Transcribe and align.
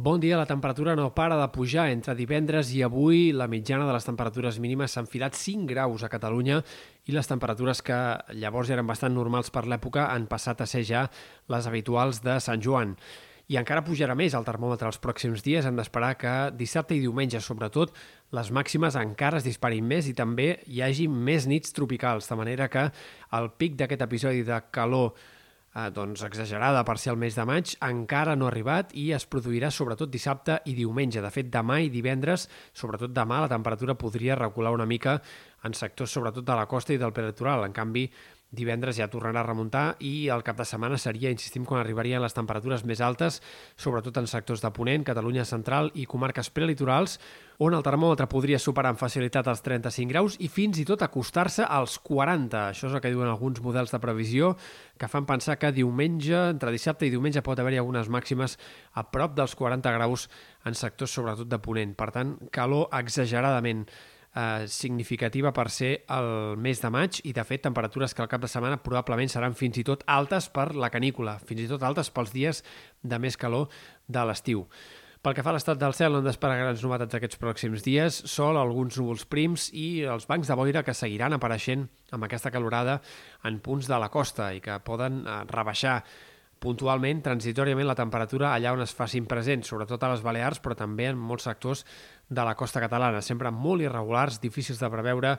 Bon 0.00 0.20
dia, 0.20 0.36
la 0.36 0.46
temperatura 0.46 0.94
no 0.94 1.12
para 1.12 1.34
de 1.34 1.46
pujar. 1.50 1.88
Entre 1.90 2.12
divendres 2.14 2.68
i 2.70 2.84
avui 2.86 3.32
la 3.34 3.48
mitjana 3.50 3.82
de 3.82 3.90
les 3.96 4.04
temperatures 4.06 4.60
mínimes 4.62 4.92
s'ha 4.94 5.02
enfilat 5.02 5.34
5 5.34 5.66
graus 5.66 6.04
a 6.06 6.10
Catalunya 6.12 6.60
i 7.10 7.14
les 7.16 7.26
temperatures 7.26 7.80
que 7.82 7.96
llavors 8.38 8.70
eren 8.70 8.86
bastant 8.86 9.10
normals 9.10 9.50
per 9.50 9.64
l'època 9.66 10.04
han 10.12 10.28
passat 10.30 10.62
a 10.62 10.68
ser 10.70 10.84
ja 10.86 11.00
les 11.50 11.66
habituals 11.66 12.20
de 12.22 12.36
Sant 12.38 12.62
Joan. 12.62 12.92
I 13.50 13.58
encara 13.58 13.82
pujarà 13.82 14.14
més 14.14 14.36
el 14.38 14.46
termòmetre 14.46 14.86
els 14.86 15.00
pròxims 15.02 15.42
dies. 15.42 15.66
Hem 15.66 15.80
d'esperar 15.80 16.12
que 16.20 16.34
dissabte 16.54 16.94
i 16.94 17.02
diumenge, 17.02 17.40
sobretot, 17.42 17.90
les 18.38 18.52
màximes 18.54 18.94
encara 19.02 19.42
es 19.42 19.48
disparin 19.48 19.82
més 19.82 20.06
i 20.06 20.14
també 20.14 20.60
hi 20.68 20.78
hagi 20.86 21.08
més 21.10 21.50
nits 21.50 21.74
tropicals, 21.74 22.30
de 22.30 22.38
manera 22.38 22.70
que 22.70 22.86
el 23.34 23.50
pic 23.58 23.74
d'aquest 23.74 24.06
episodi 24.06 24.46
de 24.46 24.60
calor 24.70 25.16
eh, 25.78 25.90
doncs 25.94 26.24
exagerada 26.26 26.82
per 26.86 26.98
ser 26.98 27.12
el 27.14 27.20
mes 27.20 27.36
de 27.38 27.44
maig, 27.48 27.74
encara 27.86 28.34
no 28.36 28.48
ha 28.48 28.52
arribat 28.52 28.94
i 28.98 29.10
es 29.16 29.26
produirà 29.30 29.70
sobretot 29.74 30.10
dissabte 30.10 30.58
i 30.66 30.74
diumenge. 30.78 31.22
De 31.24 31.30
fet, 31.34 31.50
demà 31.54 31.80
i 31.84 31.92
divendres, 31.94 32.48
sobretot 32.72 33.14
demà, 33.14 33.42
la 33.44 33.52
temperatura 33.52 33.96
podria 33.98 34.38
recular 34.38 34.74
una 34.74 34.88
mica 34.88 35.18
en 35.64 35.74
sectors 35.74 36.12
sobretot 36.14 36.46
de 36.46 36.58
la 36.58 36.66
costa 36.70 36.94
i 36.94 37.00
del 37.00 37.14
peritoral. 37.14 37.64
En 37.66 37.76
canvi, 37.76 38.08
divendres 38.50 38.96
ja 38.96 39.10
tornarà 39.12 39.42
a 39.42 39.46
remuntar 39.46 39.98
i 40.00 40.28
el 40.32 40.42
cap 40.44 40.56
de 40.56 40.64
setmana 40.64 40.96
seria, 40.98 41.30
insistim, 41.30 41.66
quan 41.68 41.82
arribarien 41.82 42.22
les 42.22 42.32
temperatures 42.32 42.84
més 42.88 43.02
altes, 43.04 43.42
sobretot 43.76 44.16
en 44.16 44.28
sectors 44.30 44.62
de 44.64 44.70
Ponent, 44.72 45.04
Catalunya 45.04 45.44
central 45.44 45.90
i 45.94 46.06
comarques 46.08 46.48
prelitorals, 46.56 47.18
on 47.60 47.74
el 47.74 47.84
termòmetre 47.84 48.28
podria 48.30 48.60
superar 48.62 48.94
amb 48.94 49.00
facilitat 49.00 49.50
els 49.50 49.60
35 49.66 50.12
graus 50.12 50.36
i 50.40 50.48
fins 50.48 50.78
i 50.80 50.86
tot 50.88 51.02
acostar-se 51.04 51.66
als 51.66 51.98
40. 52.00 52.68
Això 52.72 52.88
és 52.88 52.94
el 52.96 53.02
que 53.04 53.12
diuen 53.12 53.28
alguns 53.28 53.60
models 53.60 53.92
de 53.92 54.00
previsió 54.00 54.54
que 54.96 55.10
fan 55.12 55.26
pensar 55.28 55.58
que 55.58 55.74
diumenge, 55.74 56.36
entre 56.54 56.72
dissabte 56.72 57.06
i 57.06 57.12
diumenge, 57.12 57.44
pot 57.44 57.58
haver-hi 57.58 57.82
algunes 57.82 58.08
màximes 58.08 58.56
a 58.94 59.04
prop 59.12 59.34
dels 59.36 59.58
40 59.58 59.92
graus 59.98 60.28
en 60.64 60.78
sectors 60.78 61.12
sobretot 61.12 61.50
de 61.50 61.60
Ponent. 61.60 61.98
Per 61.98 62.12
tant, 62.14 62.38
calor 62.54 62.88
exageradament 62.96 63.84
eh, 64.38 64.68
significativa 64.70 65.52
per 65.52 65.66
ser 65.74 65.90
el 66.14 66.56
mes 66.60 66.80
de 66.82 66.90
maig 66.94 67.18
i, 67.24 67.34
de 67.34 67.44
fet, 67.46 67.64
temperatures 67.66 68.14
que 68.14 68.22
al 68.22 68.30
cap 68.30 68.44
de 68.44 68.50
setmana 68.50 68.78
probablement 68.84 69.32
seran 69.32 69.58
fins 69.58 69.80
i 69.80 69.86
tot 69.86 70.04
altes 70.06 70.48
per 70.54 70.70
la 70.76 70.92
canícula, 70.94 71.38
fins 71.42 71.64
i 71.64 71.68
tot 71.70 71.82
altes 71.82 72.12
pels 72.14 72.32
dies 72.34 72.62
de 73.02 73.18
més 73.18 73.36
calor 73.40 73.68
de 74.06 74.24
l'estiu. 74.28 74.66
Pel 75.18 75.34
que 75.34 75.42
fa 75.42 75.50
a 75.50 75.56
l'estat 75.56 75.80
del 75.80 75.96
cel, 75.98 76.12
no 76.14 76.20
hem 76.20 76.28
d'esperar 76.28 76.60
grans 76.60 76.82
novetats 76.84 77.18
aquests 77.18 77.40
pròxims 77.42 77.82
dies, 77.82 78.20
sol, 78.30 78.56
alguns 78.56 79.00
núvols 79.00 79.26
prims 79.26 79.66
i 79.74 80.04
els 80.06 80.28
bancs 80.30 80.46
de 80.46 80.56
boira 80.56 80.84
que 80.86 80.94
seguiran 80.94 81.34
apareixent 81.34 81.88
amb 82.14 82.28
aquesta 82.28 82.52
calorada 82.54 83.00
en 83.48 83.58
punts 83.58 83.90
de 83.90 83.98
la 83.98 84.12
costa 84.14 84.52
i 84.54 84.62
que 84.62 84.78
poden 84.86 85.24
eh, 85.26 85.40
rebaixar 85.50 86.04
puntualment, 86.58 87.22
transitoriament, 87.22 87.86
la 87.86 87.98
temperatura 87.98 88.52
allà 88.54 88.72
on 88.74 88.82
es 88.82 88.94
facin 88.94 89.26
presents, 89.30 89.70
sobretot 89.70 90.02
a 90.02 90.12
les 90.12 90.22
Balears, 90.24 90.62
però 90.62 90.74
també 90.78 91.06
en 91.10 91.18
molts 91.18 91.46
sectors 91.46 91.84
de 92.28 92.44
la 92.44 92.54
costa 92.54 92.80
catalana, 92.80 93.22
sempre 93.22 93.50
molt 93.50 93.82
irregulars, 93.82 94.40
difícils 94.40 94.80
de 94.80 94.90
preveure 94.92 95.38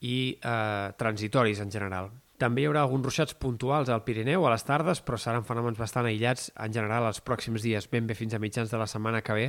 i 0.00 0.38
eh, 0.38 0.88
transitoris 0.98 1.60
en 1.64 1.72
general. 1.74 2.12
També 2.38 2.62
hi 2.62 2.68
haurà 2.68 2.84
alguns 2.86 3.02
ruixats 3.02 3.34
puntuals 3.34 3.88
al 3.90 4.04
Pirineu 4.06 4.44
a 4.46 4.52
les 4.52 4.62
tardes, 4.62 5.02
però 5.02 5.18
seran 5.18 5.46
fenòmens 5.46 5.78
bastant 5.80 6.06
aïllats 6.06 6.52
en 6.54 6.74
general 6.74 7.08
els 7.08 7.18
pròxims 7.26 7.64
dies, 7.66 7.88
ben 7.90 8.06
bé 8.06 8.14
fins 8.14 8.36
a 8.36 8.38
mitjans 8.38 8.70
de 8.70 8.78
la 8.78 8.86
setmana 8.86 9.24
que 9.26 9.34
ve. 9.34 9.48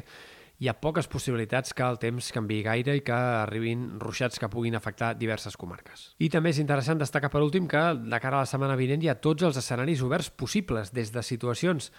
Hi 0.59 0.67
ha 0.67 0.73
poques 0.81 1.07
possibilitats 1.07 1.71
que 1.77 1.85
el 1.85 1.99
temps 2.01 2.31
canvi 2.35 2.57
gaire 2.65 2.97
i 2.97 3.03
que 3.05 3.15
arribin 3.15 3.85
ruixats 4.01 4.41
que 4.41 4.49
puguin 4.51 4.75
afectar 4.75 5.13
diverses 5.15 5.55
comarques. 5.55 6.09
I 6.19 6.27
també 6.33 6.49
és 6.51 6.59
interessant 6.59 6.99
destacar 6.99 7.29
per 7.31 7.43
últim 7.45 7.69
que 7.69 7.83
de 8.01 8.19
cara 8.19 8.41
a 8.41 8.43
la 8.43 8.49
setmana 8.49 8.75
vinent 8.75 9.05
hi 9.05 9.13
ha 9.13 9.19
tots 9.21 9.45
els 9.47 9.61
escenaris 9.61 10.01
oberts 10.03 10.33
possibles, 10.33 10.91
des 10.91 11.13
de 11.13 11.23
situacions 11.23 11.93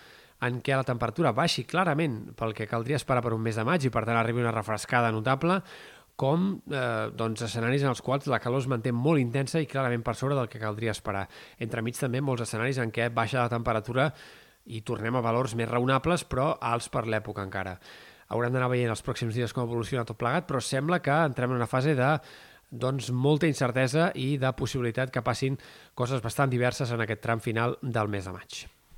en 0.47 0.61
què 0.65 0.77
la 0.77 0.87
temperatura 0.89 1.35
baixi 1.37 1.67
clarament 1.69 2.35
pel 2.39 2.55
que 2.57 2.69
caldria 2.71 2.99
esperar 3.01 3.23
per 3.25 3.35
un 3.37 3.43
mes 3.45 3.59
de 3.59 3.65
maig 3.67 3.85
i 3.85 3.93
per 3.93 4.05
tant 4.09 4.19
arribi 4.19 4.43
una 4.43 4.55
refrescada 4.55 5.13
notable, 5.13 5.61
com 6.21 6.51
eh, 6.69 7.09
doncs, 7.17 7.47
escenaris 7.47 7.87
en 7.87 7.95
els 7.95 8.03
quals 8.05 8.29
la 8.29 8.41
calor 8.45 8.61
es 8.61 8.69
manté 8.69 8.93
molt 8.93 9.23
intensa 9.23 9.61
i 9.61 9.69
clarament 9.69 10.05
per 10.05 10.15
sobre 10.19 10.37
del 10.37 10.51
que 10.53 10.61
caldria 10.61 10.93
esperar. 10.93 11.27
Entremig 11.59 11.97
també 11.97 12.21
molts 12.21 12.45
escenaris 12.45 12.81
en 12.83 12.93
què 12.93 13.09
baixa 13.09 13.41
la 13.41 13.53
temperatura 13.53 14.11
i 14.69 14.83
tornem 14.85 15.17
a 15.17 15.25
valors 15.25 15.57
més 15.57 15.71
raonables 15.71 16.27
però 16.29 16.53
alts 16.61 16.91
per 16.93 17.07
l'època 17.09 17.45
encara. 17.47 17.79
Haurem 18.31 18.53
d'anar 18.53 18.69
veient 18.71 18.93
els 18.93 19.03
pròxims 19.03 19.35
dies 19.35 19.55
com 19.57 19.65
evoluciona 19.65 20.05
tot 20.07 20.19
plegat, 20.21 20.47
però 20.47 20.61
sembla 20.63 21.01
que 21.03 21.17
entrem 21.25 21.51
en 21.51 21.63
una 21.63 21.71
fase 21.71 21.97
de 21.99 22.11
doncs, 22.71 23.11
molta 23.11 23.49
incertesa 23.51 24.11
i 24.15 24.37
de 24.39 24.53
possibilitat 24.55 25.11
que 25.11 25.25
passin 25.27 25.59
coses 25.99 26.23
bastant 26.23 26.53
diverses 26.53 26.93
en 26.93 27.03
aquest 27.03 27.25
tram 27.25 27.43
final 27.43 27.81
del 27.83 28.13
mes 28.13 28.29
de 28.29 28.37
maig. 28.37 28.61